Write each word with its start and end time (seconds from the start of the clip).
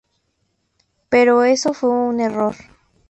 Pero 1.09 1.43
eso 1.43 1.75
fue 1.75 1.91
un 1.91 2.21
error. 2.21 2.55